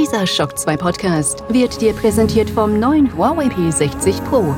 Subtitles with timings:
[0.00, 4.54] Dieser Shock 2 Podcast wird dir präsentiert vom neuen Huawei P60 Pro.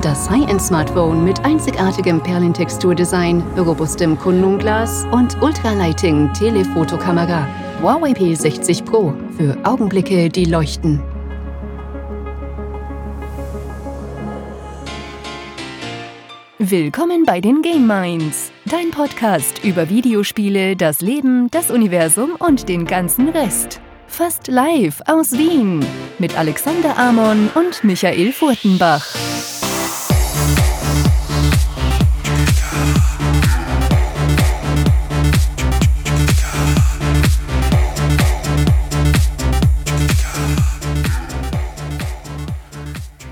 [0.00, 7.46] Das High-End-Smartphone mit einzigartigem Perlentexturdesign, robustem Kundenglas und Ultralighting Telefotokamera.
[7.80, 11.00] Huawei P60 Pro für Augenblicke, die leuchten.
[16.58, 22.84] Willkommen bei den Game Minds, dein Podcast über Videospiele, das Leben, das Universum und den
[22.84, 23.80] ganzen Rest.
[24.12, 25.82] Fast live aus Wien
[26.18, 29.06] mit Alexander Amon und Michael Furtenbach.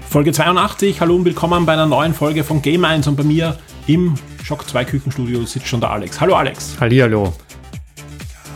[0.09, 3.59] Folge 82, hallo und willkommen bei einer neuen Folge von Game 1 und bei mir
[3.87, 6.19] im Shock 2 Küchenstudio sitzt schon der Alex.
[6.23, 6.81] Hallo Alex.
[6.81, 7.35] Hallihallo.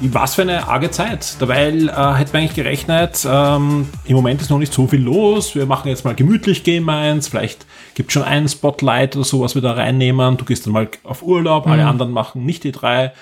[0.00, 1.36] Was für eine arge Zeit.
[1.38, 5.54] Dabei äh, hätten wir eigentlich gerechnet, ähm, im Moment ist noch nicht so viel los.
[5.54, 7.28] Wir machen jetzt mal gemütlich Game 1.
[7.28, 10.36] Vielleicht gibt es schon ein Spotlight oder so, was wir da reinnehmen.
[10.36, 11.72] Du gehst dann mal auf Urlaub, mhm.
[11.72, 13.12] alle anderen machen nicht die drei.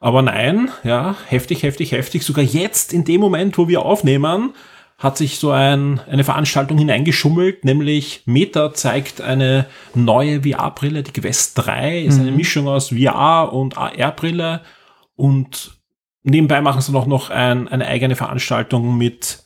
[0.00, 2.24] Aber nein, ja, heftig, heftig, heftig.
[2.24, 4.54] Sogar jetzt, in dem Moment, wo wir aufnehmen,
[4.98, 11.58] hat sich so ein, eine Veranstaltung hineingeschummelt, nämlich Meta zeigt eine neue VR-Brille, die Quest
[11.58, 12.22] 3, ist mhm.
[12.22, 14.62] eine Mischung aus VR und AR-Brille
[15.16, 15.72] und
[16.24, 19.44] nebenbei machen sie noch, noch ein, eine eigene Veranstaltung mit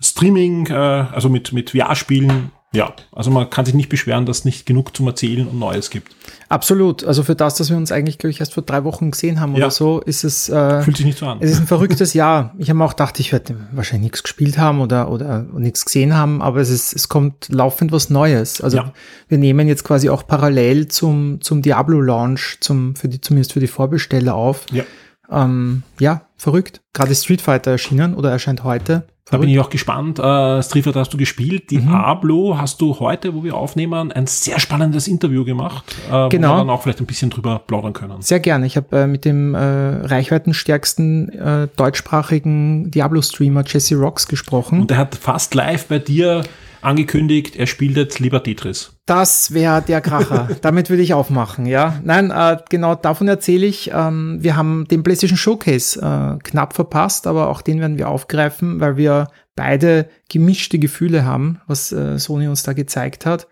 [0.00, 4.44] Streaming, äh, also mit, mit VR-Spielen ja, also man kann sich nicht beschweren, dass es
[4.44, 6.14] nicht genug zum Erzählen und Neues gibt.
[6.48, 7.02] Absolut.
[7.02, 9.56] Also für das, dass wir uns eigentlich, glaube ich, erst vor drei Wochen gesehen haben
[9.56, 9.64] ja.
[9.64, 10.48] oder so, ist es.
[10.48, 11.38] Äh, Fühlt sich nicht so an.
[11.40, 12.54] Es ist ein verrücktes Jahr.
[12.58, 16.14] Ich habe mir auch gedacht, ich werde wahrscheinlich nichts gespielt haben oder, oder nichts gesehen
[16.14, 18.60] haben, aber es ist, es kommt laufend was Neues.
[18.60, 18.92] Also ja.
[19.26, 23.66] wir nehmen jetzt quasi auch parallel zum, zum Diablo-Launch, zum, für die, zumindest für die
[23.66, 24.66] Vorbesteller auf.
[24.70, 24.84] Ja.
[25.30, 26.80] Ähm, ja, verrückt.
[26.92, 29.04] Gerade Street Fighter erschienen oder erscheint heute.
[29.30, 30.18] Da bin ich auch gespannt.
[30.18, 31.70] Äh, Street Fighter hast du gespielt.
[31.70, 31.94] Die mhm.
[31.94, 36.48] Ablo hast du heute, wo wir aufnehmen, ein sehr spannendes Interview gemacht, äh, genau.
[36.48, 38.20] wo wir dann auch vielleicht ein bisschen drüber plaudern können.
[38.22, 38.66] Sehr gerne.
[38.66, 44.80] Ich habe äh, mit dem äh, reichweitenstärksten äh, deutschsprachigen Diablo-Streamer Jesse Rocks gesprochen.
[44.80, 46.42] Und er hat fast live bei dir
[46.82, 48.92] angekündigt, er spielt jetzt lieber Tetris.
[49.06, 50.48] Das wäre der Kracher.
[50.62, 52.00] Damit würde ich aufmachen, ja.
[52.04, 53.90] Nein, äh, genau davon erzähle ich.
[53.94, 56.00] Ähm, wir haben den PlayStation Showcase
[56.38, 61.92] knapp verpasst, aber auch den werden wir aufgreifen, weil wir beide gemischte Gefühle haben, was
[61.92, 63.48] äh, Sony uns da gezeigt hat.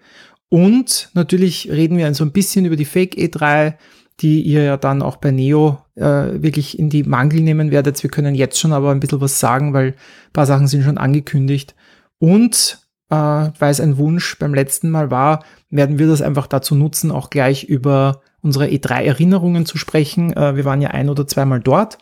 [0.49, 3.75] Und natürlich reden wir so ein bisschen über die Fake E3,
[4.21, 6.03] die ihr ja dann auch bei Neo äh,
[6.43, 8.03] wirklich in die Mangel nehmen werdet.
[8.03, 9.95] Wir können jetzt schon aber ein bisschen was sagen, weil
[10.33, 11.75] paar Sachen sind schon angekündigt.
[12.19, 12.79] Und
[13.11, 17.11] äh, weil es ein Wunsch beim letzten Mal war, werden wir das einfach dazu nutzen,
[17.11, 20.33] auch gleich über unsere E3-Erinnerungen zu sprechen.
[20.33, 21.99] Äh, wir waren ja ein oder zweimal dort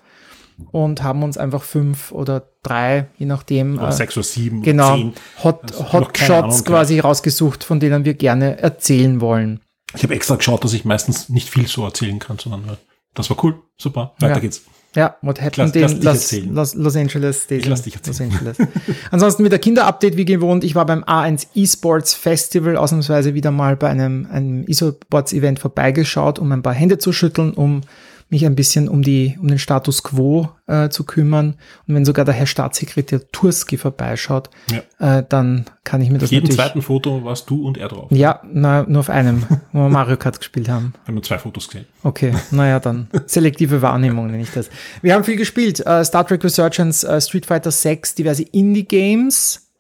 [0.73, 3.79] und haben uns einfach fünf oder drei, je nachdem.
[3.79, 5.13] Oder äh, sechs oder sieben genau, zehn.
[5.45, 5.61] Hot,
[5.93, 9.61] also quasi rausgesucht, von denen wir gerne erzählen wollen.
[9.95, 12.77] Ich habe extra geschaut, dass ich meistens nicht viel so erzählen kann, sondern
[13.15, 14.41] das war cool, super, weiter ja.
[14.41, 14.63] geht's.
[14.95, 17.61] Ja, what happened lass, in Los, Los, Los, Angeles Stadium.
[17.61, 18.31] Ich lass dich erzählen.
[18.31, 18.69] Los Angeles.
[19.11, 20.65] Ansonsten wieder Kinderupdate wie gewohnt.
[20.65, 26.39] Ich war beim A1 Esports Festival ausnahmsweise wieder mal bei einem, einem Esports Event vorbeigeschaut,
[26.39, 27.83] um ein paar Hände zu schütteln, um
[28.29, 31.55] mich ein bisschen um, die, um den Status quo äh, zu kümmern.
[31.87, 35.19] Und wenn sogar der Herr Staatssekretär Turski vorbeischaut, ja.
[35.19, 38.11] äh, dann kann ich mir das auf jedem zweiten Foto warst du und er drauf.
[38.11, 40.95] Ja, na, nur auf einem, wo wir Mario Kart gespielt haben.
[41.05, 41.87] Wir haben nur zwei Fotos gesehen.
[42.03, 44.71] Okay, naja, dann selektive Wahrnehmung nenne ich das.
[45.03, 45.81] Wir haben viel gespielt.
[45.87, 49.71] Uh, Star Trek Resurgence, uh, Street Fighter 6, diverse Indie-Games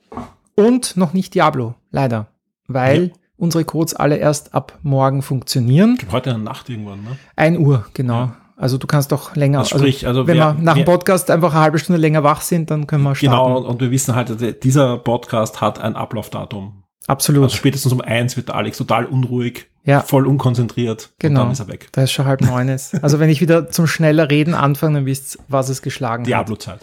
[0.54, 2.28] und noch nicht Diablo, leider.
[2.68, 5.98] Weil ja unsere Codes alle erst ab morgen funktionieren.
[6.10, 7.16] Heute in der Nacht irgendwann, ne?
[7.36, 8.14] 1 Uhr, genau.
[8.14, 8.36] Ja.
[8.56, 11.52] Also du kannst doch länger, also sprich, also, wenn wer, wir nach dem Podcast einfach
[11.52, 13.54] eine halbe Stunde länger wach sind, dann können wir starten.
[13.54, 16.82] Genau, und wir wissen halt, dieser Podcast hat ein Ablaufdatum.
[17.06, 17.44] Absolut.
[17.44, 20.00] Also spätestens um eins wird der Alex total unruhig, ja.
[20.00, 21.10] voll unkonzentriert.
[21.18, 21.40] Genau.
[21.40, 21.88] Und dann ist er weg.
[21.92, 23.00] Da ist schon halb neun ist.
[23.02, 26.80] Also wenn ich wieder zum schneller Reden anfange, dann wisst was es geschlagen Diablo-Zeit.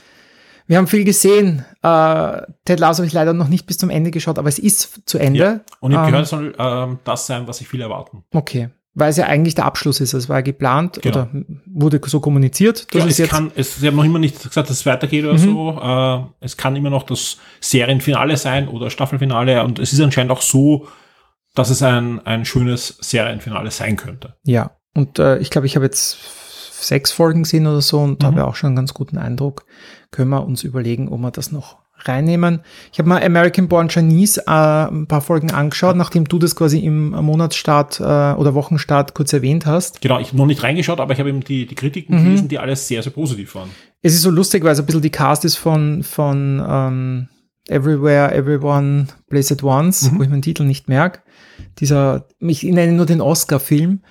[0.68, 1.66] Wir haben viel gesehen.
[1.82, 5.02] Äh, Ted Lasso habe ich leider noch nicht bis zum Ende geschaut, aber es ist
[5.06, 5.40] zu Ende.
[5.40, 5.60] Ja.
[5.80, 8.24] Und ich habe ähm, gehört, soll ähm, das sein, was sich viele erwarten.
[8.34, 8.70] Okay.
[8.96, 10.14] Weil es ja eigentlich der Abschluss ist.
[10.14, 11.22] Es war ja geplant genau.
[11.22, 11.30] oder
[11.66, 12.88] wurde so kommuniziert.
[12.94, 15.38] Ja, es kann, es, sie haben noch immer nicht gesagt, dass es weitergeht oder mhm.
[15.38, 15.80] so.
[15.82, 19.64] Äh, es kann immer noch das Serienfinale sein oder Staffelfinale.
[19.64, 20.88] Und es ist anscheinend auch so,
[21.56, 24.36] dass es ein, ein schönes Serienfinale sein könnte.
[24.44, 24.78] Ja.
[24.94, 26.20] Und äh, ich glaube, ich habe jetzt
[26.88, 28.28] sechs Folgen gesehen oder so und mhm.
[28.28, 29.66] habe auch schon einen ganz guten Eindruck.
[30.14, 32.62] Können wir uns überlegen, ob wir das noch reinnehmen.
[32.92, 36.80] Ich habe mal American Born Chinese äh, ein paar Folgen angeschaut, nachdem du das quasi
[36.80, 40.02] im Monatsstart äh, oder Wochenstart kurz erwähnt hast.
[40.02, 42.24] Genau, ich habe noch nicht reingeschaut, aber ich habe eben die, die Kritiken mhm.
[42.26, 43.70] gelesen, die alles sehr, sehr positiv waren.
[44.04, 47.30] Es ist so lustig, weil es ein bisschen die Cast ist von, von ähm,
[47.68, 50.20] Everywhere, Everyone, Place at Once, mhm.
[50.20, 51.22] wo ich meinen Titel nicht merke.
[51.80, 54.02] Dieser, ich nenne nur den Oscar-Film.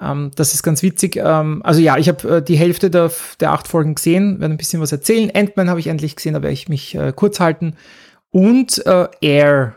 [0.00, 1.16] Ähm, das ist ganz witzig.
[1.16, 3.10] Ähm, also ja, ich habe äh, die Hälfte der,
[3.40, 5.30] der acht Folgen gesehen, werde ein bisschen was erzählen.
[5.34, 7.76] Ant-Man habe ich endlich gesehen, da werde ich mich äh, kurz halten.
[8.30, 9.74] Und äh, Air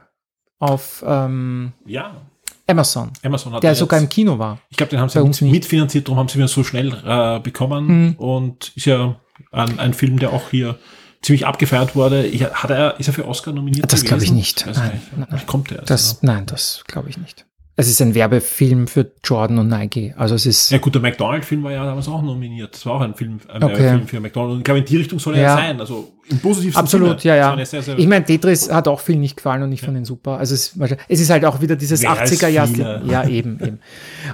[0.59, 2.21] auf ähm, ja.
[2.65, 3.11] Amazon.
[3.23, 4.59] Amazon hat der sogar im Kino war.
[4.69, 7.87] Ich glaube, den haben sie uns mitfinanziert, darum haben sie mir so schnell äh, bekommen.
[7.87, 8.13] Mhm.
[8.15, 9.15] Und ist ja
[9.51, 10.77] ein, ein Film, der auch hier
[11.21, 12.25] ziemlich abgefeiert wurde.
[12.25, 13.91] Ich, hat er, ist er für Oscar nominiert?
[13.91, 14.65] Das glaube ich nicht.
[14.65, 15.41] Nein, nein, nein.
[15.45, 15.83] Kommt er?
[15.83, 17.45] Das, nein, das glaube ich nicht.
[17.79, 20.11] Es ist ein Werbefilm für Jordan und Nike.
[20.17, 20.71] Also es ist.
[20.71, 22.73] Ja gut, der McDonald-Film war ja damals auch nominiert.
[22.73, 23.77] Das war auch ein Film, ein okay.
[23.77, 24.53] Werbefilm für McDonald.
[24.53, 25.79] Und ich glaube, in die Richtung soll er ja, sein.
[25.79, 27.35] Also im positivsten Absolut, Sinne.
[27.35, 27.65] ja, ja.
[27.65, 29.85] Sehr, sehr ich meine, Tetris hat auch viel nicht gefallen und ich ja.
[29.85, 30.39] fand ihn super.
[30.39, 30.75] Also es,
[31.07, 32.67] es ist halt auch wieder dieses 80er Jahr.
[33.05, 33.79] Ja, eben, eben.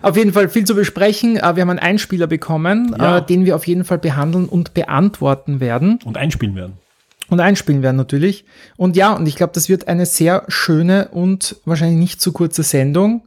[0.02, 1.36] Auf jeden Fall viel zu besprechen.
[1.36, 3.18] Äh, wir haben einen Einspieler bekommen, ja.
[3.18, 6.00] Äh, den wir auf jeden Fall behandeln und beantworten werden.
[6.06, 6.78] Und einspielen werden
[7.30, 8.46] und einspielen werden natürlich.
[8.78, 12.64] Und ja, und ich glaube, das wird eine sehr schöne und wahrscheinlich nicht zu kurze
[12.64, 13.24] Sendung.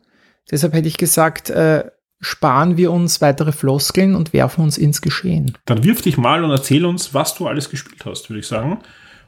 [0.51, 1.85] Deshalb hätte ich gesagt, äh,
[2.21, 5.57] sparen wir uns weitere Floskeln und werfen uns ins Geschehen.
[5.67, 8.79] Dann wirf dich mal und erzähl uns, was du alles gespielt hast, würde ich sagen.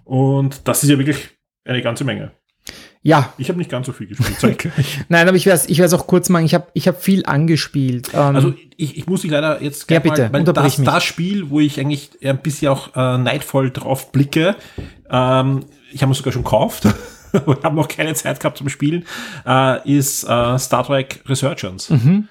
[0.05, 1.29] Und das ist ja wirklich
[1.65, 2.33] eine ganze Menge.
[3.03, 3.33] Ja.
[3.39, 4.69] Ich habe nicht ganz so viel gespielt,
[5.09, 6.45] Nein, aber ich werde es ich auch kurz machen.
[6.45, 8.11] Ich habe ich hab viel angespielt.
[8.13, 11.61] Ähm, also ich, ich muss dich leider jetzt ja, bitte, mal, das, das Spiel, wo
[11.61, 14.57] ich eigentlich ein bisschen auch äh, neidvoll drauf blicke,
[15.11, 16.87] ähm, ich habe es sogar schon gekauft.
[17.59, 19.07] ich habe noch keine Zeit gehabt zum Spielen,
[19.47, 21.91] äh, ist äh, Star Trek Resurgence.
[21.91, 22.29] Mhm.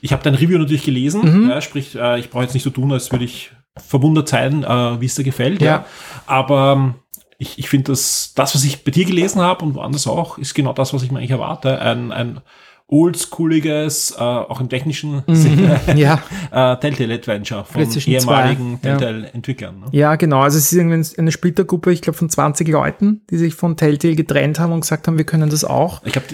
[0.00, 1.50] Ich habe dein Review natürlich gelesen, mhm.
[1.50, 5.00] ja, sprich, äh, ich brauche jetzt nicht so tun, als würde ich verwundert sein, äh,
[5.00, 5.62] wie es dir gefällt.
[5.62, 5.66] Ja.
[5.66, 5.86] ja.
[6.26, 6.94] Aber ähm,
[7.38, 10.54] ich, ich finde, dass das, was ich bei dir gelesen habe und woanders auch, ist
[10.54, 11.80] genau das, was ich mir eigentlich erwarte.
[11.80, 12.40] Ein, ein
[12.86, 16.22] oldschooliges, äh, auch im technischen mhm, Sinne, ja.
[16.50, 19.80] äh, Telltale-Adventure von ehemaligen Telltale-Entwicklern.
[19.80, 19.86] Ne?
[19.92, 20.40] Ja, genau.
[20.40, 24.16] Also es ist irgendwie eine Splittergruppe, ich glaube, von 20 Leuten, die sich von Telltale
[24.16, 26.02] getrennt haben und gesagt haben, wir können das auch.
[26.04, 26.26] Ich glaube,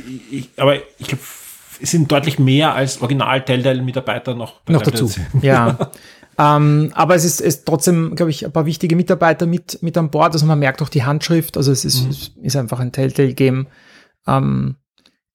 [0.57, 1.23] aber ich glaube,
[1.83, 4.61] es sind deutlich mehr als Original-Telltale-Mitarbeiter noch.
[4.69, 5.11] Noch dazu,
[5.43, 5.79] ja.
[6.39, 10.11] Ähm, aber es ist, ist trotzdem, glaube ich, ein paar wichtige Mitarbeiter mit, mit an
[10.11, 10.33] Bord.
[10.33, 11.59] Also man merkt auch die Handschrift.
[11.59, 12.45] Also es ist, mhm.
[12.45, 13.67] ist einfach ein Telltale-Game.
[14.27, 14.77] Ähm,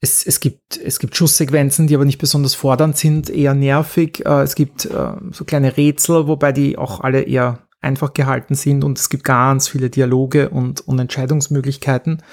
[0.01, 4.23] es, es, gibt, es gibt Schusssequenzen, die aber nicht besonders fordernd sind, eher nervig.
[4.25, 8.83] Äh, es gibt äh, so kleine Rätsel, wobei die auch alle eher einfach gehalten sind
[8.83, 12.23] und es gibt ganz viele Dialoge und, und Entscheidungsmöglichkeiten.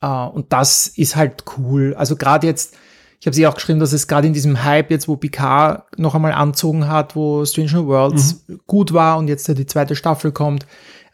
[0.00, 1.94] Äh, und das ist halt cool.
[1.96, 2.76] Also gerade jetzt,
[3.20, 6.14] ich habe sie auch geschrieben, dass es gerade in diesem Hype jetzt, wo Picard noch
[6.14, 8.60] einmal anzogen hat, wo Stranger Worlds mhm.
[8.66, 10.66] gut war und jetzt ja die zweite Staffel kommt,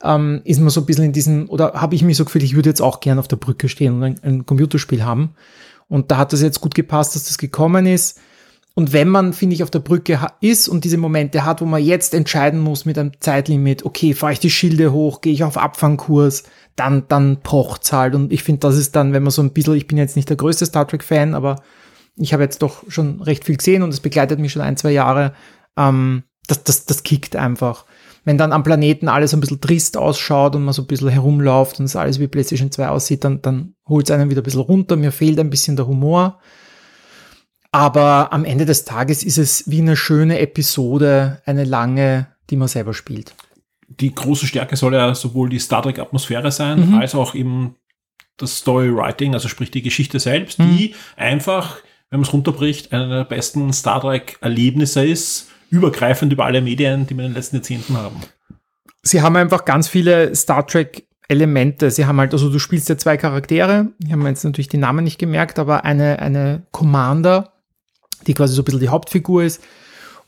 [0.02, 2.56] ähm, ist man so ein bisschen in diesem, oder habe ich mich so gefühlt, ich
[2.56, 5.34] würde jetzt auch gerne auf der Brücke stehen und ein, ein Computerspiel haben.
[5.88, 8.20] Und da hat das jetzt gut gepasst, dass das gekommen ist.
[8.76, 11.82] Und wenn man, finde ich, auf der Brücke ist und diese Momente hat, wo man
[11.82, 15.56] jetzt entscheiden muss mit einem Zeitlimit, okay, fahre ich die Schilde hoch, gehe ich auf
[15.56, 16.42] Abfangkurs,
[16.74, 18.16] dann, dann pocht's halt.
[18.16, 20.28] Und ich finde, das ist dann, wenn man so ein bisschen, ich bin jetzt nicht
[20.28, 21.62] der größte Star Trek-Fan, aber
[22.16, 24.90] ich habe jetzt doch schon recht viel gesehen und es begleitet mich schon ein, zwei
[24.90, 25.34] Jahre.
[25.76, 27.84] Ähm, das, das, das kickt einfach.
[28.24, 31.78] Wenn dann am Planeten alles ein bisschen trist ausschaut und man so ein bisschen herumläuft
[31.78, 34.60] und es alles wie PlayStation 2 aussieht, dann, dann holt es einen wieder ein bisschen
[34.60, 34.96] runter.
[34.96, 36.40] Mir fehlt ein bisschen der Humor.
[37.70, 42.68] Aber am Ende des Tages ist es wie eine schöne Episode, eine lange, die man
[42.68, 43.34] selber spielt.
[43.88, 46.94] Die große Stärke soll ja sowohl die Star Trek-Atmosphäre sein, mhm.
[46.98, 47.76] als auch eben
[48.36, 50.76] das Storywriting, also sprich die Geschichte selbst, mhm.
[50.76, 51.76] die einfach
[52.14, 57.16] wenn man es runterbricht, einer der besten Star Trek-Erlebnisse ist, übergreifend über alle Medien, die
[57.16, 58.20] wir in den letzten Jahrzehnten haben.
[59.02, 61.90] Sie haben einfach ganz viele Star Trek Elemente.
[61.90, 63.88] Sie haben halt, also du spielst ja zwei Charaktere.
[64.04, 67.52] Ich habe mir jetzt natürlich die Namen nicht gemerkt, aber eine, eine Commander,
[68.26, 69.62] die quasi so ein bisschen die Hauptfigur ist.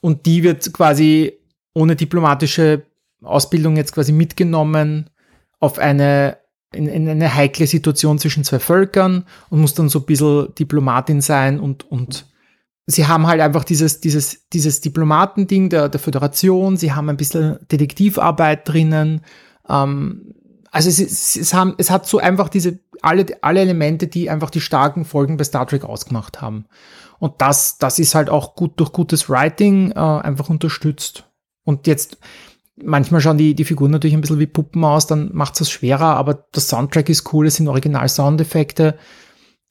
[0.00, 1.34] Und die wird quasi
[1.74, 2.82] ohne diplomatische
[3.22, 5.10] Ausbildung jetzt quasi mitgenommen
[5.58, 6.38] auf eine
[6.72, 11.20] in, in eine heikle Situation zwischen zwei Völkern und muss dann so ein bisschen Diplomatin
[11.20, 12.26] sein und, und
[12.86, 17.58] sie haben halt einfach dieses, dieses, dieses Diplomatending der, der Föderation, sie haben ein bisschen
[17.70, 19.22] Detektivarbeit drinnen.
[19.68, 20.34] Ähm,
[20.70, 24.50] also es, es, es, haben, es hat so einfach diese, alle, alle Elemente, die einfach
[24.50, 26.66] die starken Folgen bei Star Trek ausgemacht haben.
[27.18, 31.24] Und das, das ist halt auch gut durch gutes Writing äh, einfach unterstützt.
[31.64, 32.18] Und jetzt,
[32.82, 35.70] Manchmal schauen die, die Figuren natürlich ein bisschen wie Puppen aus, dann macht es das
[35.70, 38.98] schwerer, aber das Soundtrack ist cool, es sind Original-Soundeffekte.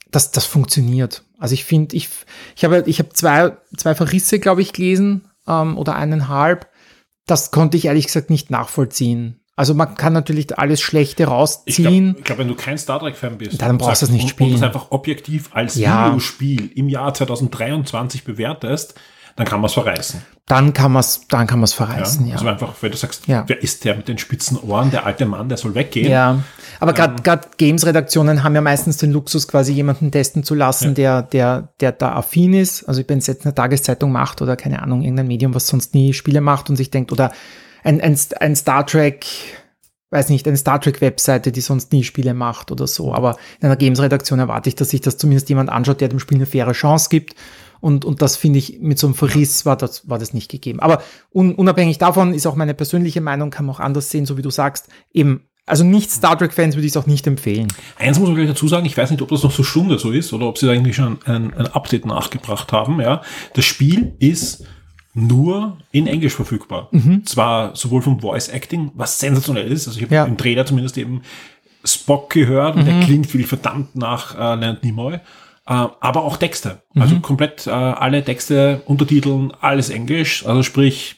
[0.10, 1.24] Das, das funktioniert.
[1.40, 2.10] Also ich finde, ich,
[2.56, 6.68] ich habe ich hab zwei, zwei Verrisse, glaube ich, gelesen, ähm, oder eineinhalb.
[7.26, 9.40] Das konnte ich ehrlich gesagt nicht nachvollziehen.
[9.58, 12.16] Also man kann natürlich alles Schlechte Ich glaube, rausziehen.
[12.24, 14.50] glaub, wenn du kein Star Trek-Fan bist, Dann brauchst du es nicht spielen.
[14.54, 16.08] Und das einfach objektiv als Ja.
[16.08, 18.96] Videospiel im Jahr 2023 bewertest,
[19.36, 20.22] dann kann man es verreißen.
[20.48, 21.86] Dann kann man es, dann kann man es Ja?
[21.86, 22.36] verreißen, ja.
[22.36, 23.44] Also einfach, wenn du sagst, Ja.
[23.48, 26.10] wer ist der mit den spitzen Ohren, der alte Mann, der soll weggehen.
[26.10, 26.42] Ja,
[26.80, 26.96] aber Ähm.
[26.96, 31.74] gerade gerade Games-Redaktionen haben ja meistens den Luxus, quasi jemanden testen zu lassen, der, der,
[31.82, 32.84] der da affin ist.
[32.88, 36.14] Also wenn es jetzt eine Tageszeitung macht oder keine Ahnung, irgendein Medium, was sonst nie
[36.14, 37.32] Spiele macht und sich denkt, oder
[37.84, 39.26] ein, ein, ein Star Trek,
[40.12, 43.14] weiß nicht, eine Star Trek-Webseite, die sonst nie Spiele macht oder so.
[43.14, 46.38] Aber in einer Games-Redaktion erwarte ich, dass sich das zumindest jemand anschaut, der dem Spiel
[46.38, 47.36] eine faire Chance gibt.
[47.82, 50.80] Und, und das finde ich, mit so einem Verriss war das, war das nicht gegeben.
[50.80, 51.02] Aber
[51.34, 54.42] un, unabhängig davon ist auch meine persönliche Meinung, kann man auch anders sehen, so wie
[54.42, 57.68] du sagst, eben, also nicht Star Trek-Fans würde ich es auch nicht empfehlen.
[57.98, 60.12] Eins muss man gleich dazu sagen, ich weiß nicht, ob das noch so Stunde so
[60.12, 63.02] ist oder ob sie da eigentlich schon ein, ein Update nachgebracht haben.
[63.02, 63.22] Ja,
[63.54, 64.64] Das Spiel ist
[65.14, 66.90] nur in Englisch verfügbar.
[67.26, 70.26] Zwar sowohl vom Voice Acting, was sensationell ist, also ich habe Ja.
[70.26, 71.22] im Trailer zumindest eben
[71.84, 75.20] Spock gehört und der klingt viel verdammt nach äh, Leonard Nimoy,
[75.74, 76.84] aber auch Texte.
[76.98, 81.18] Also komplett äh, alle Texte, Untertiteln, alles Englisch, also sprich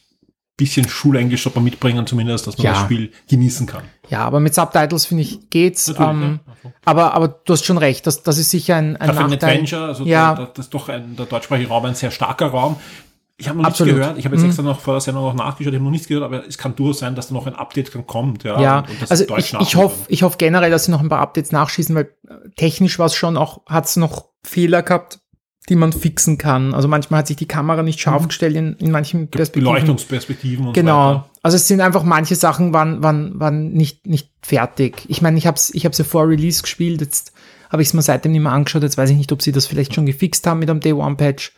[0.57, 2.71] bisschen Schulenglisch sollte man mitbringen zumindest, dass man Ja.
[2.73, 3.83] das Spiel genießen kann.
[4.09, 5.87] Ja, aber mit Subtitles finde ich geht's.
[5.99, 6.71] Ähm, ja.
[6.83, 9.33] aber, aber du hast schon recht, das, das ist sicher ein, ein ein.
[9.33, 12.47] Adventure, also ja, da, da, das ist doch ein, der deutschsprachige Raum ein sehr starker
[12.47, 12.77] Raum.
[13.39, 13.93] Ich habe noch nichts Absolut.
[13.93, 13.99] Mhm.
[13.99, 14.17] gehört.
[14.17, 16.23] Ich habe jetzt extra noch vor der Sendung noch nachgeschaut, ich habe noch nichts gehört,
[16.25, 18.43] aber es kann durchaus sein, dass da noch ein Update kommt.
[18.43, 21.09] Ja, Ja, und, und also ich, ich hoffe ich hoffe generell, dass sie noch ein
[21.09, 25.19] paar Updates nachschießen, weil äh, technisch war es schon auch, hat es noch Fehler gehabt,
[25.69, 26.73] die man fixen kann.
[26.73, 29.65] Also manchmal hat sich die Kamera nicht scharf gestellt in, in manchen Perspektiven.
[29.73, 31.09] Beleuchtungsperspektiven und so Genau.
[31.09, 31.29] weiter.
[31.43, 35.03] Also es sind einfach manche Sachen waren, waren, waren nicht, nicht fertig.
[35.09, 37.33] Ich meine, ich habe es ich hab's ja vor Release gespielt, jetzt
[37.69, 39.65] habe ich es mir seitdem nicht mehr angeschaut, jetzt weiß ich nicht, ob sie das
[39.65, 41.51] vielleicht schon gefixt haben mit einem Day One Patch.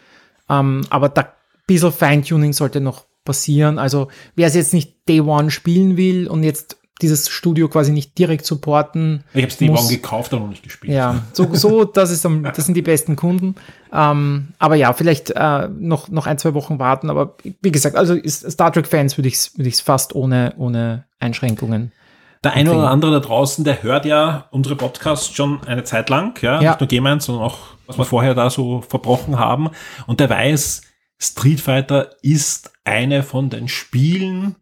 [0.50, 1.28] Ähm, aber da ein
[1.68, 3.78] bisschen Feintuning sollte noch passieren.
[3.78, 8.18] Also wer es jetzt nicht Day One spielen will und jetzt dieses Studio quasi nicht
[8.18, 9.24] direkt supporten.
[9.34, 10.94] Ich habe es die Wochen gekauft, aber noch nicht gespielt.
[10.94, 13.56] Ja, so, so das, ist am, das sind die besten Kunden.
[13.94, 17.10] Ähm, aber ja, vielleicht äh, noch, noch ein, zwei Wochen warten.
[17.10, 21.92] Aber wie gesagt, also Star Trek-Fans würde ich es würd ich's fast ohne, ohne Einschränkungen.
[22.44, 26.42] Der eine oder andere da draußen, der hört ja unsere Podcasts schon eine Zeit lang,
[26.42, 26.72] ja, Ja.
[26.72, 29.70] nicht nur Game sondern auch, was wir vorher da so verbrochen haben.
[30.08, 30.84] Und der weiß,
[31.18, 34.56] Street Fighter ist eine von den Spielen,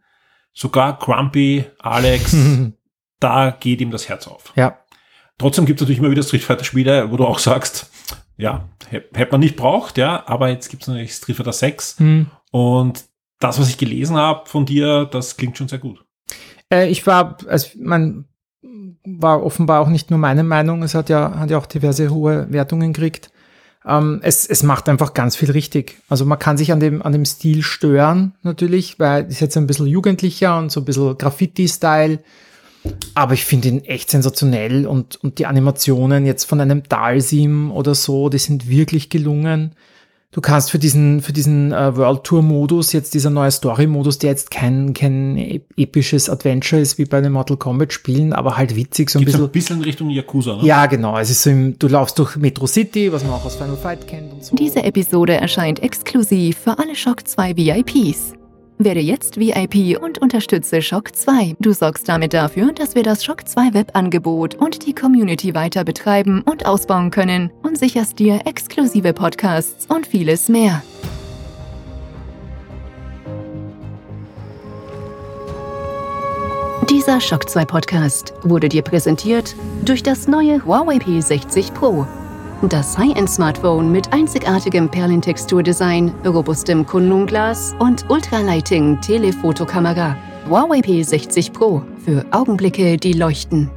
[0.57, 2.35] sogar Grumpy, Alex,
[3.19, 4.51] da geht ihm das Herz auf.
[4.55, 4.79] Ja,
[5.37, 7.91] Trotzdem gibt es natürlich immer wieder Street Fighter Spiele, wo du auch sagst,
[8.37, 11.99] ja, hä- hätte man nicht braucht, ja, aber jetzt gibt es natürlich Street Fighter 6
[11.99, 12.25] hm.
[12.51, 13.05] und
[13.39, 16.03] das, was ich gelesen habe von dir, das klingt schon sehr gut.
[16.73, 18.25] Äh, ich war, also man
[19.05, 22.51] war offenbar auch nicht nur meine Meinung, es hat ja, hat ja auch diverse hohe
[22.51, 23.29] Wertungen gekriegt.
[23.87, 25.97] Ähm, es, es macht einfach ganz viel richtig.
[26.09, 29.57] Also man kann sich an dem, an dem Stil stören, natürlich, weil es ist jetzt
[29.57, 32.19] ein bisschen jugendlicher und so ein bisschen Graffiti-Style.
[33.15, 37.95] Aber ich finde ihn echt sensationell und, und die Animationen jetzt von einem Dalsim oder
[37.95, 39.71] so, die sind wirklich gelungen.
[40.31, 44.17] Du kannst für diesen, für diesen äh, World Tour Modus, jetzt dieser neue Story Modus,
[44.19, 48.57] der jetzt kein, kein ep- episches Adventure ist wie bei den Mortal Kombat Spielen, aber
[48.57, 49.45] halt witzig, so ein Geht so bisschen.
[49.47, 50.65] ein bisschen in Richtung Yakuza, ne?
[50.65, 51.17] Ja, genau.
[51.17, 54.05] Es ist so im, du laufst durch Metro City, was man auch aus Final Fight
[54.05, 54.55] kennt und so.
[54.57, 58.33] Diese Episode erscheint exklusiv für alle Shock 2 VIPs.
[58.79, 61.55] Werde jetzt VIP und unterstütze Shock 2.
[61.59, 66.43] Du sorgst damit dafür, dass wir das Shock 2 Webangebot und die Community weiter betreiben
[66.43, 70.83] und ausbauen können und sicherst dir exklusive Podcasts und vieles mehr.
[76.87, 82.05] Dieser Shock 2 Podcast wurde dir präsentiert durch das neue Huawei P60 Pro.
[82.63, 90.17] Das High-End-Smartphone mit einzigartigem Perlentexturdesign, robustem Kunstglas und Ultralighting Telefotokamera.
[90.49, 93.69] Huawei P60 Pro für Augenblicke, die leuchten.